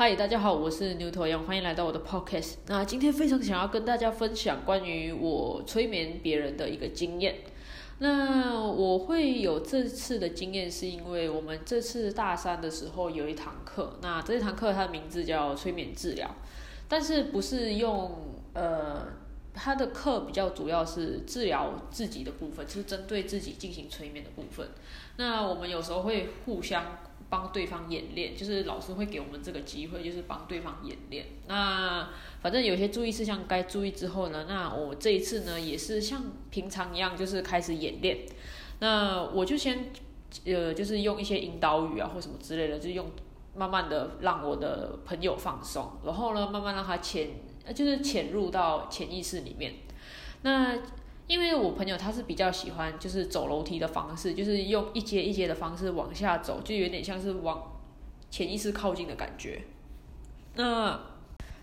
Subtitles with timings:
[0.00, 2.54] 嗨，大家好，我是牛头羊，欢迎来到我的 podcast。
[2.68, 7.40] 那今天非常想要跟大家分享关于我催眠别人的一个经验。
[7.98, 16.34] 那我会有这次的经验，是因为我们这次大三的时候有一堂课，那这一堂课它的名字叫催眠治疗，
[16.88, 18.10] 但是不是用
[18.54, 19.06] 呃，
[19.52, 24.66] 它的课比较主要是治疗自己的部分，就是针对自己进行催眠的部分。
[25.18, 26.86] 那我们有时候会互相。
[27.30, 31.26] 帮对方演练，就是老师会给我们这个机会，就是帮对方演练。
[31.46, 32.08] 那
[32.42, 38.18] 反正有些注意事项该注意之后呢，那我这一次呢也是像平常一样，就是开始演练。
[38.80, 39.90] 那我就先
[40.44, 43.06] 呃，就是用一些引导语啊或什么之类的，就用
[43.54, 47.28] 慢慢的让我的朋友放松，然后呢慢慢让他潜，
[47.74, 49.74] 就是潜入到潜意识里面。
[50.42, 50.78] 那
[51.30, 57.78] 因为我朋友他是比较喜欢就是走楼梯的方式，就是用一阶一阶的方式往下走，就有点像是往
[58.28, 59.62] 潜意识靠近的感觉。
[60.56, 61.00] 那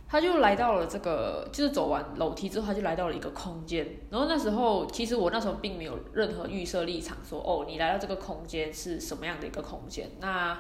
[0.08, 3.86] 他就来到了这个，就是走完楼梯之后，他就来到了一个空间。
[4.10, 10.10] 然后那时候其实我那时候并没有任何预设立场，说哦，你来到这个空间是什么样的一个空间？
[10.22, 10.58] 那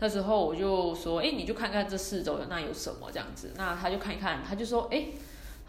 [0.00, 3.52] 那时候我就说，哎，你就看看这四周的那有什么这样子。
[3.56, 5.06] 那他就看一看，他就说，哎。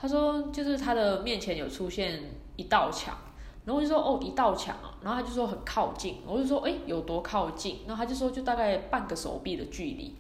[0.04, 2.24] 他说，就是他的面前有出现
[2.62, 3.18] 一道墙，
[3.66, 7.80] 然后我就说，哦，一道墙啊，然后他就说很靠近，我就说，哎，有多靠近？
[7.88, 10.16] 然后他就说，就大概半个手臂的距离。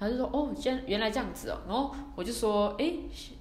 [0.00, 1.58] 他就说，哦，原原来这样子哦。
[1.68, 2.94] 然后我就说，哎，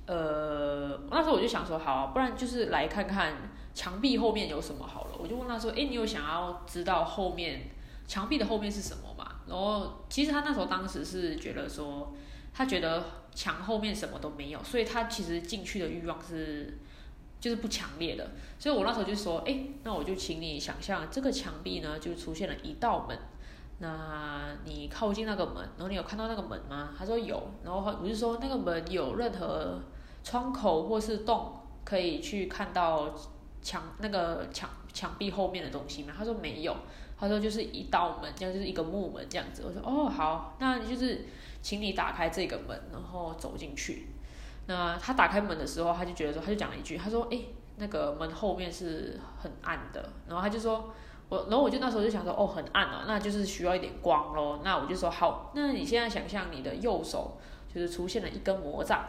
[0.06, 3.34] 呃，那时候我就想说，好，不然就是来看看
[3.74, 5.12] 墙壁后面有什么好了。
[5.18, 7.70] 我就问他说，哎，你有想要知道后面
[8.08, 9.32] 墙壁的后面是什么吗？
[9.48, 12.12] 然后其实他那时候当时是觉得说。
[12.54, 13.02] 他觉得
[13.34, 16.78] 墙后面什么都没有，所以他其实进去的欲望是
[17.42, 18.26] 就是不强烈的。
[18.58, 23.20] 所以我那时候就说，哎，那我就请你想象这个墙壁呢，就出现了一道门。
[23.80, 26.94] 那你靠近那个门，然后你有看到那个门吗？
[26.98, 27.52] 他说有。
[27.66, 29.82] 然后我就说那个门有任何
[30.24, 33.14] 窗口或是洞可以去看到
[33.62, 36.14] 墙那个墙墙壁后面的东西吗？
[36.18, 36.74] 他说没有。
[37.18, 39.64] 他说就是一道门，这样就是一个木门这样子。
[39.64, 41.26] 我说哦好，那就是，
[41.62, 44.08] 请你打开这个门，然后走进去。
[44.72, 47.40] 那他打开门的时候，他就觉得说，他就讲了一句，他说，哎，
[47.76, 50.10] 那个门后面是很暗的。
[50.28, 50.94] 然后他就说，
[51.28, 54.62] 我，然后我就那时候就想说，哦，很暗哦，那就是需要一点光咯。
[54.64, 57.38] 那我就说好，那你现在想象你的右手
[57.74, 59.04] 就是出现了一根魔杖，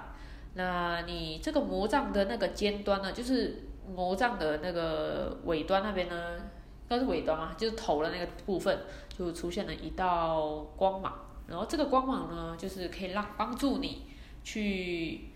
[0.54, 6.16] 那你这个魔杖的那个尖端呢，就是魔杖的那个尾端那边呢。
[6.90, 8.78] 应该是尾端嘛，就是头的那个部分，
[9.16, 11.10] 就出现了一道光芒。
[11.46, 14.02] 然后这个光芒呢，就是可以让帮助你
[14.44, 15.31] 去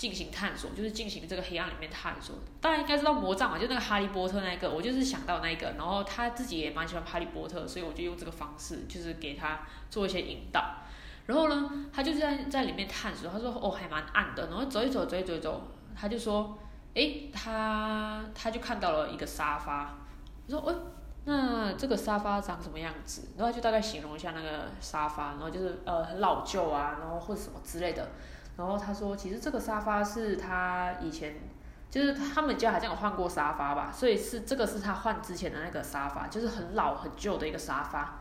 [0.00, 2.34] 进行探索，就是进行这个黑暗里面探索。
[2.58, 5.74] 大家应该知道魔杖嘛，就那个哈利波特那个，我就是想到那个。
[5.76, 10.76] 然后他自己也蛮喜欢哈利波特，所以我就用这个方式，就是给他做一些引导。
[11.26, 13.30] 然后呢，他就在在里面探索。
[13.30, 16.56] 他说：“哦，还蛮暗的。”然后走一走，走一走，走，他就说
[16.94, 19.98] ：“诶，他他就看到了一个沙发。”
[20.48, 20.74] 我说：“哦。”
[21.26, 23.28] 那这个沙发长什么样子？
[23.36, 28.08] 然后就大概形容一下那个沙发，然后就是呃很老旧啊，然后或者什么之类的。
[28.60, 31.34] 然后他说，其实这个沙发是他以前
[31.88, 38.18] 就是他们家好像有换过沙发吧，所以是这个是他换之前的那个沙发，就是很老很旧的一个沙发。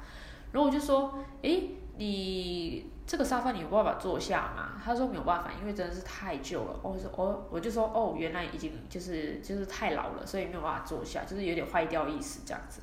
[0.53, 4.81] 然后我就说，诶，你这个沙发你有办法坐下吗？
[4.81, 6.79] 他说没有办法，因为真的是太旧了。
[6.81, 12.81] 我说哦，我就说哦，原来已经就是就是太老了，所以没有办法坐下，就是有点坏掉意思这样子。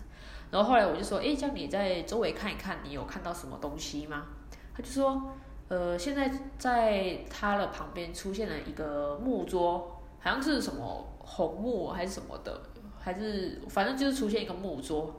[0.50, 4.26] 然后后来我就说，哎，叫你在周围看一看，你有看到什么东西吗？
[4.74, 5.32] 他就说，
[5.68, 12.60] 呃，现在在他的旁边出现了一个木桌，好像是什么红木还是什么的，
[12.98, 15.14] 还是反正就是出现一个木桌。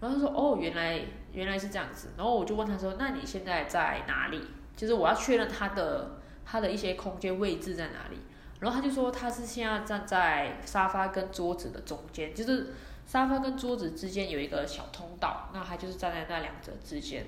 [0.00, 1.00] 然后他说，哦，原来
[1.32, 2.08] 原来是这样子。
[2.16, 4.42] 然后我就问他说，那你现在在哪里？
[4.76, 8.18] 就是我要确认他的他的一些空间位置在哪里。
[8.60, 12.66] 然后他就说，他是现在站在沙发跟桌子的中间，就是。
[13.08, 17.24] 沙发跟桌子之间有一个小通道，那他就是站在那两者之间。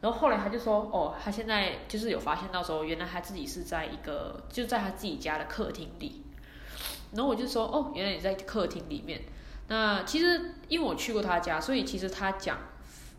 [0.00, 6.22] 然后后来他就说，哦，他现在就是有发现到说，原来他自己是在一个就在他自己家的客厅里。
[7.12, 9.20] 然后我就说，哦，原来你在客厅里面。
[9.68, 12.58] 那其实因为我去过他家，所以其实他讲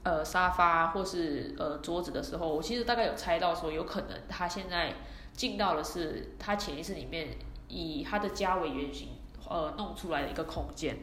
[0.04, 4.96] 呃沙发或是呃桌子的时候，我其实大概有猜到说，有可能他现在
[5.34, 7.38] 进到的是他潜意识里面
[7.68, 9.10] 以他的家为原型
[9.48, 10.98] 呃弄出来的一个空间。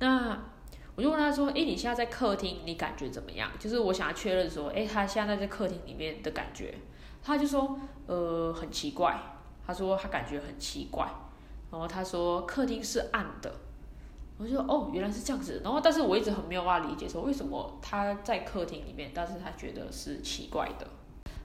[0.00, 0.38] 那
[1.00, 3.50] 我就问他说：“哎，你现在在客厅，你感觉怎么样？
[3.58, 6.74] 就是我想要确认说，哎，他现在在客厅里面的感觉。”
[7.24, 9.18] 他就说：“呃，很奇怪。”
[9.66, 11.08] 他说他感觉很奇怪。
[11.70, 13.50] 然后他说客厅是暗的。
[14.36, 20.86] 我就说：“哦，原来是这样子。”然后但是我一直很没有办法理解说为什么他在客厅里面，但是他觉得是奇怪的。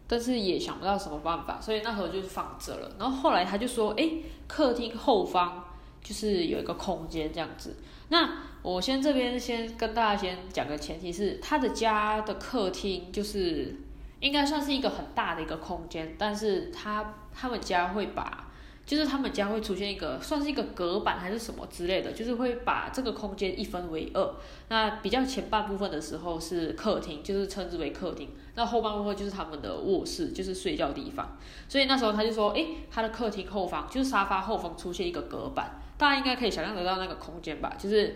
[0.05, 2.91] 但是也想不到什么办法，所以那时候就是放着了。
[2.99, 4.17] 然后后来他就说，哎，
[4.49, 5.64] 客厅后方
[6.05, 7.75] 就是有一个空间这样子。
[8.09, 13.75] 那我先这边先跟大家先讲个前提是，他的家的客厅就是
[14.19, 18.43] 应该算是一个很大的一个空间，但是他他们家会把。
[18.85, 24.35] 就是他们家会出现一个，算是一个隔板还是什么之类的，就是会把这个空间一分为二。
[24.69, 28.29] 那比较前半部分的时候是客厅，就是称之为客厅。
[28.53, 31.35] 那后半部分就是他们的卧室，就是睡觉地方。
[31.67, 37.73] 所以那时候他就说，诶，他的客厅后方就是沙发后方出现一个隔板，大家应该可以想象得到那个空间吧？
[37.77, 38.15] 就是，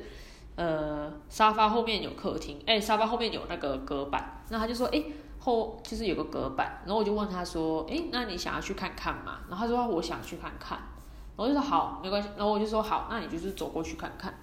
[0.55, 4.41] 呃，沙发后面有客厅，诶，沙发后面有那个隔板。
[4.49, 5.05] 那他就说，诶。
[5.41, 10.77] 后就是有个隔板，然后我就问他说：“诶，那你想要去看看吗？”然后他说：“我想去看看。”
[11.37, 14.33] 然后我就说：“好，没关系。”然后我就说：“好，那你就是走过去看看。”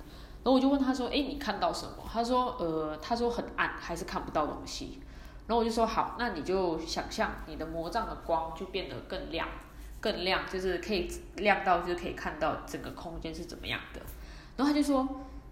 [0.42, 5.02] 然后我就问他说：“诶，你看到什么？”他说：“呃，他说很暗，还是看不到东西。”
[5.46, 9.46] 然后我就说：“好，那你就想象你的魔杖的光就变得更亮，
[10.00, 14.00] 更亮，就是可以亮到就是可以看到整个空间是怎么样的。”
[14.56, 15.06] 然后他就说：“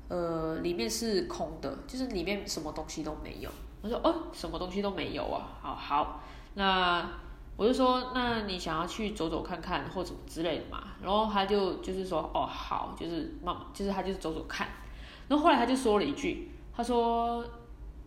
[0.09, 3.51] 呃，里面是空的，就是里面什么东西都没有。”
[3.83, 6.21] 我说哦，什么东西都没有啊，好好，
[6.55, 7.07] 那
[7.57, 10.85] 我就说，那你想要去走走看看或什么之类的嘛？
[11.03, 14.67] 然后他就就是说，哦好，就是妈妈，就是他就是走走看。
[15.29, 17.45] 然后后来他就说了一句，他说，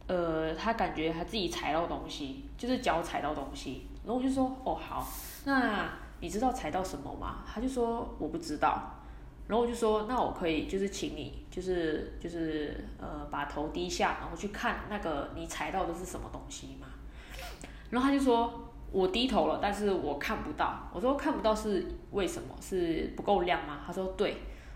[0.07, 3.87] 呃，他感觉他自己踩到东西，就是脚踩到东西。
[4.03, 5.07] 然后我就说，哦好，
[5.45, 5.87] 那
[6.19, 7.43] 你知道踩到什么吗？
[7.45, 8.93] 他就说我不知道。
[9.47, 16.87] 然后我就说，那我可以就是请你，就是就是呃，把头低下，然后去看那个你踩到的是什么东西嘛。
[17.89, 20.89] 然后他就说，我低头了，但是我看不到。
[20.93, 22.53] 我说看不到是为什么？
[22.59, 23.79] 是不够亮吗？
[23.87, 24.35] 他说对。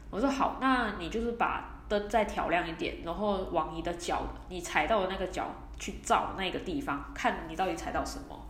[0.10, 5.48] 我说好，那你就是把灯再调亮一点，然后往你的脚，你踩到的那个脚
[5.78, 8.41] 去照那个地方，看你到底踩到什么。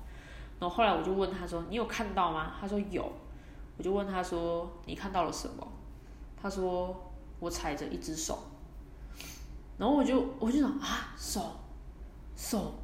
[0.61, 2.53] 然后后来我就问他说，你有看到吗？
[2.61, 3.11] 他说有。
[3.77, 5.67] 我就问他说，你看到了什么？
[6.39, 8.37] 他说我踩着一只手，
[9.79, 11.41] 然后我就我就想啊手
[12.35, 12.75] 手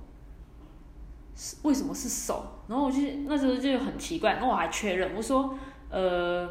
[1.36, 2.44] 是为什么是手？
[2.68, 5.54] 然后我就那时候就很奇怪，然后我还确认我说
[5.92, 6.50] 呃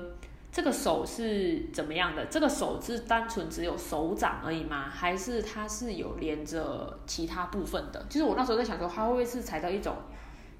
[0.52, 2.24] 这个手是怎么样的？
[2.26, 4.88] 这个手是单纯只有手掌而已吗？
[4.88, 8.04] 还是它是有连着其他部分的？
[8.08, 9.96] 就是我那时候在想说，它会不会是踩到一种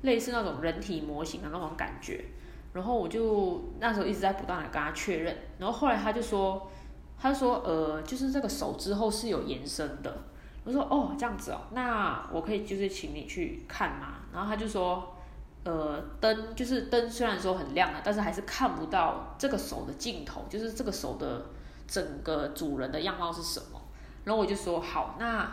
[0.07, 2.25] 类似那种人体模型的那种感觉？
[2.73, 6.71] 然后我就那时候一直在不断的跟他确认，然后后来他就说，
[7.19, 10.15] 他说呃，就是这个手之后是有延伸的。
[10.63, 14.17] 我说哦这样子哦，那我可以就是请你去看嘛。
[14.31, 15.17] 然后他就说，
[15.65, 21.47] 呃灯就是灯虽然说很亮了，但是还是看不到这个手的镜头，就是这个手的
[21.89, 23.81] 整个主人的样貌是什么。
[24.25, 25.51] 然后我就说好，那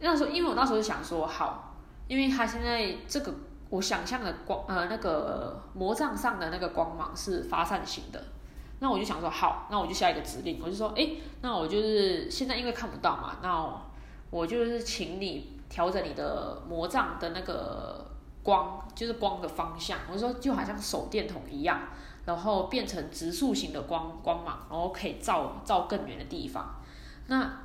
[0.00, 1.74] 那时候因为我那时候想说好，
[2.06, 3.32] 因为他现在这个。
[3.74, 8.22] 我想象的光，呃，那个魔杖上的那个光芒是发散型的，
[8.78, 11.10] 那我就想说，好，那我就下一个指令，我就说，哎，
[11.40, 13.68] 那我就是现在因为看不到嘛，那
[14.30, 18.06] 我就是请你调整你的魔杖的那个
[18.44, 21.80] 光，就是光的方向，我说就好像手电筒一样，
[22.26, 26.76] 然后变成直竖型的光光芒，然后可以照照更远的地方。
[27.26, 27.58] 那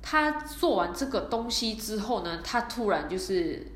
[0.00, 3.66] 他做完这个东西之后呢，他突然就是。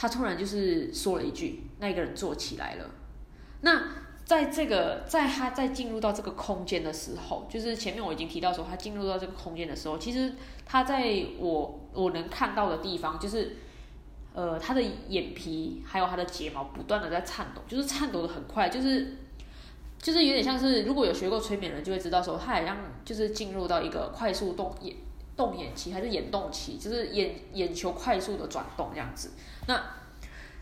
[0.00, 2.86] 他突然就是说了一句：“那一个人坐起来了。”
[3.60, 3.82] 那
[4.24, 10.32] 在这个，在他在进入到这个空间的时候，就是前面我已经提到说，他进入到这个空间的时候，其实
[10.64, 13.56] 他在我我能看到的地方，就是
[14.32, 19.18] 呃，他的眼皮还有他的睫毛不断的在颤抖，就是颤抖的很快，就是
[19.98, 24.96] 就是有点像是如果有学过催眠人就会知道说，他好像就是进入到一个快速动眼
[25.40, 29.30] 动眼期还是眼动期，就是眼眼球快速的转动这样子。
[29.66, 29.82] 那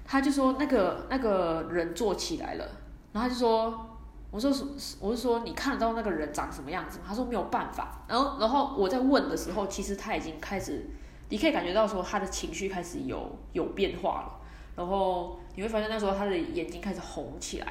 [0.04, 2.64] 他就说那个那个人坐起来了，
[3.12, 3.98] 然后他就说，
[4.30, 7.06] 我说是，我是说你看得到那个人长什么样子吗？
[7.08, 8.04] 他说没有办法。
[8.06, 10.86] 然后然后我在问的时候，其实他已经开始，
[11.28, 14.40] 你可以感觉到说他的情绪开始有有变化了。
[14.76, 17.66] 然后你会发现那时候他的眼睛开始红起来。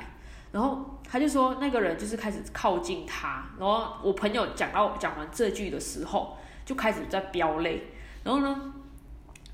[0.52, 3.46] 然后他就说那个人就是开始靠近他。
[3.60, 6.38] 然后我朋友讲到讲完这句的时候，
[6.68, 7.88] 就开始在飙泪。
[8.24, 8.74] 然后呢，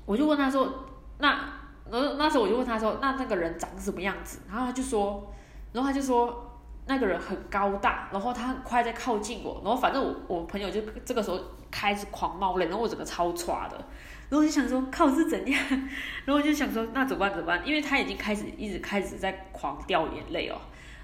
[0.04, 0.84] 我就问他说
[1.16, 1.62] 那。
[1.90, 5.30] 然后那时候我就问他说：“那那个人长什么样子？”然后他就说
[5.70, 9.60] ：“然后他就说那个人很高大，然后他很快在靠近我。
[9.62, 11.38] 然后反正我我朋友就这个时候
[11.70, 13.76] 开始狂冒泪，然后我整个超喘的。
[13.76, 15.62] 然后我就想说靠是怎样？
[16.24, 17.60] 然后我就想说那怎么办怎么办？
[17.68, 20.56] 因为他已经开始一直开始在狂掉眼泪哦。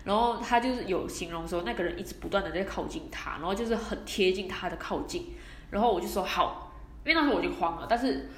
[0.04, 5.34] 然后他就是有形容说那个人一直不断的在靠近他，然后就是很贴近他的靠近。
[5.70, 6.72] 然后我就说好，
[7.04, 8.28] 因为那时候我就慌了，但是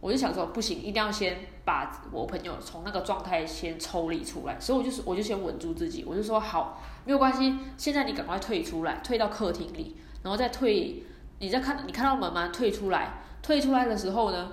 [0.00, 1.46] 我就想说不行，一定要先。
[1.66, 11.02] 把我朋友从那个状态先抽离出来，所以我就是我就先稳住自己，我就说好，没有关系，现在你赶快退出来，退到客厅里，然后再退，
[11.38, 12.48] 你再看你看到门吗？
[12.48, 14.52] 退出来，退出来的时候呢，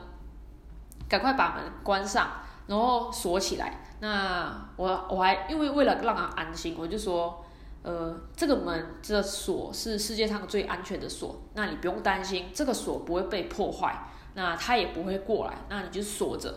[1.10, 2.30] 赶快把门关上，
[2.68, 3.84] 然后锁起来。
[4.00, 7.44] 那我我还因为为了让他安心，我就说，
[7.84, 16.54] 呃，这个门这个锁是世界上最安全的锁，那你不用担心，这个锁不会被破坏，那他也不会过来，那你就锁着。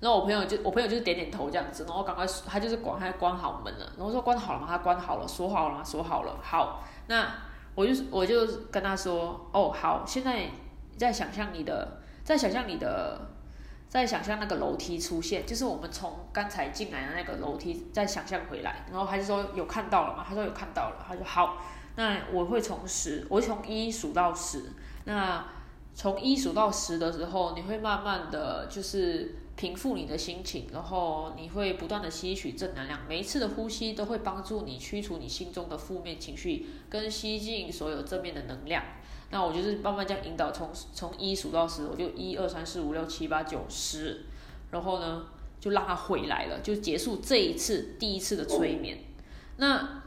[0.00, 4.66] 然后我朋友就我朋友就是点点头这样子，然后赶快他就是管他关好门了，然后说关好了吗？
[4.68, 5.82] 他关好了，锁好了吗？
[5.82, 6.38] 锁好了。
[6.42, 7.26] 好，那
[7.74, 10.50] 我就我就跟他说，哦，好，现在
[10.98, 13.18] 在想象你的，在想象你的。
[13.88, 20.24] 在想象那个楼梯出现，就是我们从刚才进来的那个楼梯，再想象回来，然后还是说有看到了吗？
[20.28, 21.62] 他说有看到了，他说好，
[21.94, 24.72] 那我会从十，我会从一数到十，
[25.04, 25.46] 那
[25.94, 38.82] 从一数到十的时候，你会慢慢的就是平复你的心情，然后你会不断的吸取正能量，每一次的呼吸都会帮助你驱除你心中的负面情绪，跟吸进所有正面的能量。
[39.30, 44.24] 那我就是慢慢这样引导，从从一数到十，我就一二三四五六七八九十，
[44.70, 45.24] 然后呢
[45.58, 48.98] 就让他回来了，就结束这一次第一次的催眠。
[49.56, 50.02] 那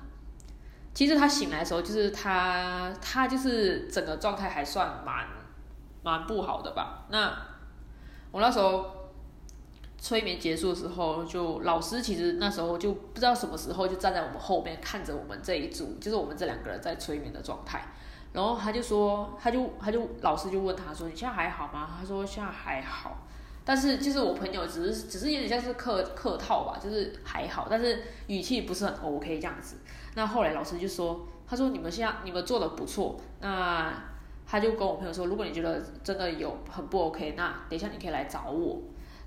[0.94, 5.28] 其实他醒来的时候，就是他他就是整个状态还算蛮
[6.02, 7.06] 蛮不好的吧。
[7.10, 7.38] 那
[8.32, 9.12] 我那时候
[9.98, 17.86] 催眠结束的时候，就老师其实那时候就不知道什么时候就站在我们后面看着我们这一组，就是我们这两个人在催眠的状态。
[18.32, 23.18] 然后他就说，他就他就老师就问他说：“你现在还好吗？”他说：“现在还好。”
[23.66, 29.78] 但是就是我朋友只是只是有点像是客客套吧，就是还好，但是语气不是很 OK 这样子。
[30.14, 33.92] 那后来老师就说：“他说你们现在你们做的不错。”那
[34.46, 38.80] 他就跟我朋友说：“如果你觉得真的有很不 OK，那等一下你可以来找我。”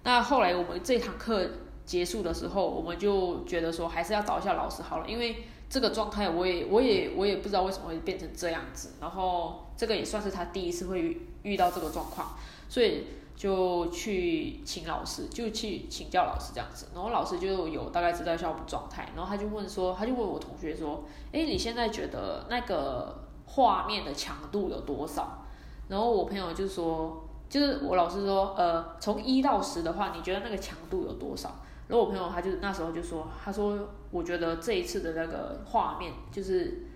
[0.05, 1.45] 那后来我们这堂课
[1.85, 5.45] 结束的时候，我们就觉得说还是要找一下老师好了，因为。
[5.73, 12.37] 这个状态，我也我也我也不知道为什么会变成这样子，然后这个也算是他第一次会遇到这个状况，
[12.69, 25.43] 所以就去请老师，就去请教老师这样子，然后老师就有大概知道一下我们状态，然后他就问说，他就问我同学说，哎，你现在觉得那个画面的强度有多少？
[25.89, 31.49] 然后我朋友就说，就是我老师说，呃，从一到十的话，你觉得那个强度有多少？
[31.89, 33.79] 然后我朋友他就那时候就说，他说
[34.13, 36.87] 我觉得这一次的那个画面就是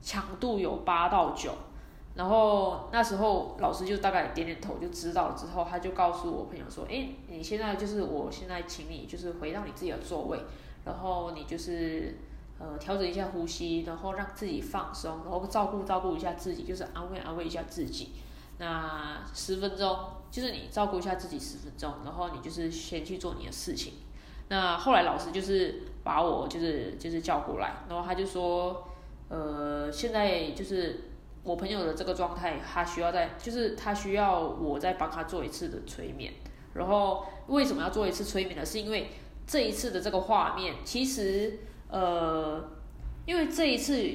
[0.00, 1.52] 强度有八到九，
[2.14, 10.38] 然后那时候老师就大概点点头就知道了之后，他就告诉我朋友说，哎，你现在就是我现在请你就是回到你自己的座位，
[10.84, 12.16] 然后你就是
[12.58, 18.10] 呃调整一下呼吸，然后让自己放松，然后照顾照顾一下自己，就是安慰安慰一下自己。
[18.58, 19.98] 那十分钟
[20.30, 23.94] 就是你照顾一下自己十分钟，然后你就是先去做你的事情。
[24.52, 28.86] 那后来老师就是把我就是就是叫过来，然后他就说，
[29.30, 31.04] 呃，现在就是
[31.42, 36.34] 我朋友的这个状态，他需要在，就是他需要我再帮他做一次的催眠。
[36.74, 38.62] 然后为什么要做一次催眠呢？
[38.62, 39.08] 是因为
[39.46, 42.62] 这一次的这个画面，其实呃，
[43.24, 44.06] 因为这一次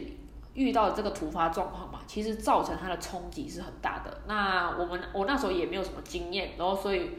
[0.53, 4.21] 遇到这个突发状况嘛，其实造成他的冲击是很大的。
[4.27, 7.09] 那我们我那时候也没有什么经验，然后所以。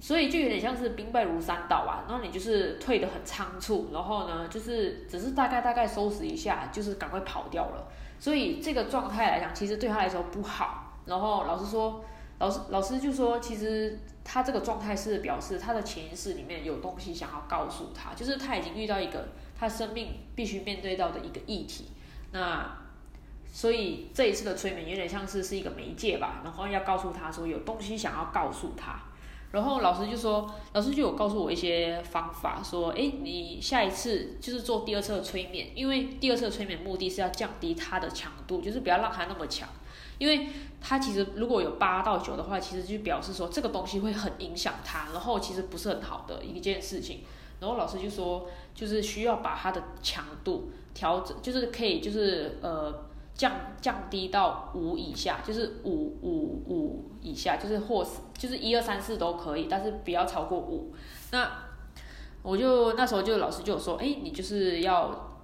[0.00, 7.86] 所以就有点像是兵败如山倒啊，然后你就是退得很仓促，然后呢，就是只是大概大概收拾一下，就是赶快跑掉了。
[8.18, 10.94] 所以这个状态来讲，其实对他来说不好。
[11.04, 12.02] 然后老师说，
[12.38, 19.28] 老师老师就说，其实他这个状态是表示他的潜意识里面有东西想要告诉他，就是他已经遇到一个
[19.58, 21.90] 他生命必须面对到的一个议题。
[22.32, 22.74] 那
[23.52, 29.02] 所以这一次的催眠有点像是是一个媒介吧，然后要告诉他说有东西想要告诉他。
[29.52, 39.68] 然后老师就说，老师就有告诉我一些方法，说，哎，你下一次就是做第二次的催眠，因为第二次的催眠目的是要降低它的强度，就是不要让它那么强，
[40.18, 40.46] 因为
[40.80, 47.22] 它其实如果有八到九的话，其实就表示说这个东西会很影响它，然后其实不是很好的一件事情。
[47.58, 53.09] 然后老师就说，就是需要把它的强度调整，就是可以就是呃。
[53.40, 60.94] 降降低到五以下，就是五五五以下，就是或是就是一二三四都可以，但是不要超过五。
[61.30, 61.50] 那
[62.42, 65.38] 我就那时候就老师就说，哎，你就是要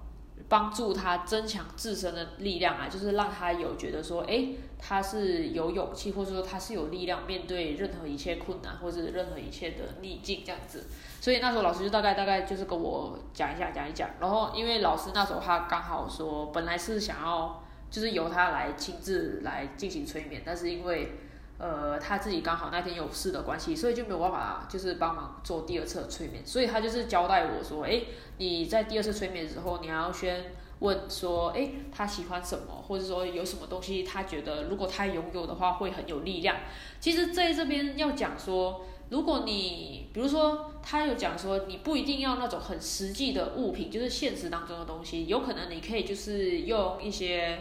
[0.47, 10.85] 帮助他增强自身的力量啊，就是让他有觉得说，哎，他是有勇气，或者说他是有力量面对任何一切困难或者任何一切的逆境这样子。
[11.19, 17.63] 所以那时候老师就大概大概就是跟我讲一下讲一讲，然后因为老师那时候他刚好说，本来是想要。
[17.89, 21.11] 就是由他来亲自来进行催眠，但是因为，
[21.57, 28.03] 呃，他自己刚好那天有事的关系，所以就没有办法就是帮忙做第二次催眠，所以他就是交代我说，哎，
[28.37, 36.57] 你在第二次催眠的时候，你要先问说，哎，他喜欢什么，或者说有什么东西他觉得如果他拥有的话会很有力量。
[36.99, 38.85] 其实在这边要讲说。
[39.09, 47.59] 如果你比如说，他有讲说，你不一定要那种很实际的物品，就是现实当中的东西，有可能你可以就是用一些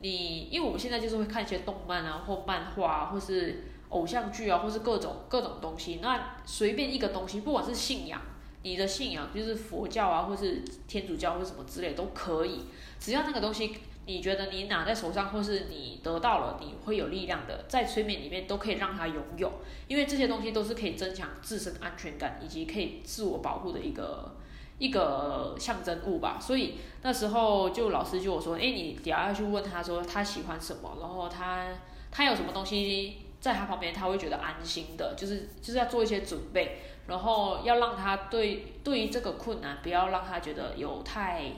[0.00, 8.20] 你，因为我们现在就是会看一些动漫啊，或漫画，或是偶像剧啊，或是各种各种东西，那随便一个东西，不管是信仰，
[8.62, 12.66] 你的信仰就是佛教啊，或是天主教或什么之类都可以，
[12.98, 13.76] 只要那个东西。
[14.08, 19.52] 你觉得你拿在手上，或是你得到了，你会有力量的，在催眠里面都可以让他拥有，
[19.88, 24.36] 因为这些东西都是可以增强自身安全感以及可以自我保护的一个
[24.78, 26.38] 一个象征物吧。
[26.40, 31.66] 所以那时候就老师就我说，哎，你等下要去问他说他喜欢什么，然后他
[32.10, 41.52] 他有什么东西在他旁边他会觉得安心的，就是就是要做一些准备，然后要让他对对于这个困难不要让他觉得有太。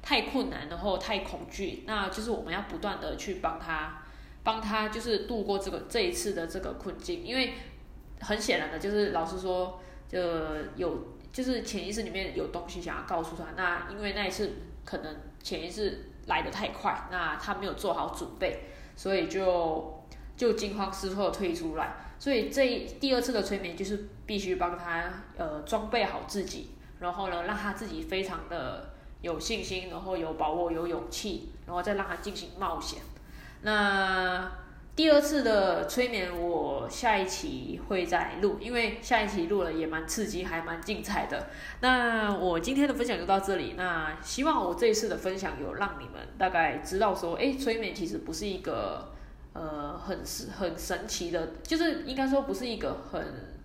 [0.00, 4.00] 太困难，然后太恐惧，那就是我们要不断的去帮他，
[4.44, 7.54] 帮他就是度过这个这一次的这个困境，因为
[8.20, 10.18] 很显然的，就是老师说，就
[10.76, 14.52] 有就是潜意识里面有东西想要告诉他，那因为那一次
[14.84, 18.64] 可能潜意识来的太快，那他没有做好准备，
[18.96, 20.04] 所以就
[20.36, 26.70] 就惊慌失措的退出来，所以这第二次的催眠就是必须帮他呃装备好自己，
[27.00, 28.94] 然后呢让他自己非常的。
[29.20, 33.00] 有信心，然后有把握，有勇气，然后再让他进行冒险。
[33.62, 34.48] 那
[34.98, 41.46] 第二次的催眠，我下一期会再录，因为下一期录了也蛮刺激，还蛮精彩的。
[41.82, 43.74] 那我今天的分享就到这里。
[43.76, 49.12] 那希望我这一次的分享有让你们大概知道说，哎，催眠其实不是一个
[49.52, 50.18] 呃很
[50.58, 53.56] 很神奇的，就是应该说不是一个很。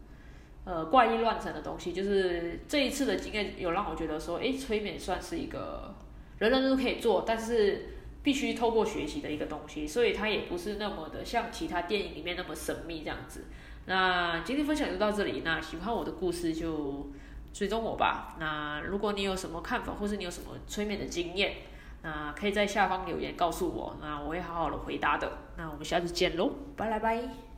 [0.66, 5.94] 呃，怪异乱神的东西，就是这一次的经验有让我觉得说，哎，催眠算是一个
[6.38, 7.93] 人人都可以做，但是
[8.24, 13.46] 必须透过学习的一个东西，所以它也不是那么的像其他电影里面那么神秘这样子。
[13.86, 17.12] 那今天分享就到这里，那喜欢我的故事就
[17.54, 18.38] 追踪我吧。
[18.40, 21.58] 那如果你有什么看法，或是你有什么催眠的经验，
[22.02, 25.40] 那可以在下方留言告诉我，那我会好好的回答的。
[25.58, 27.53] 那我们下次见喽，拜拜拜。